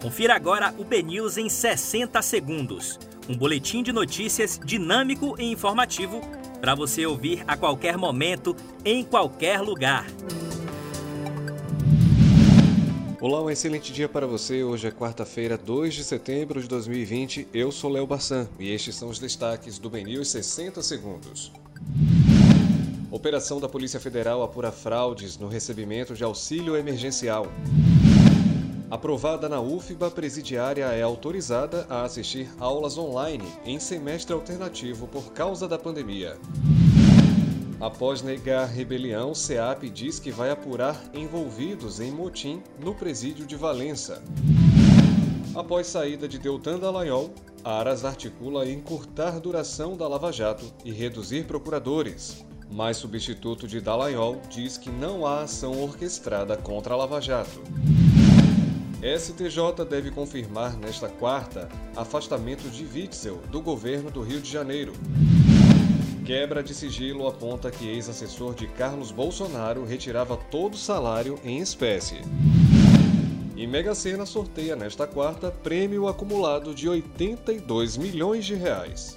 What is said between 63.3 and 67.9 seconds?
do governo do Rio de Janeiro. Quebra de sigilo aponta que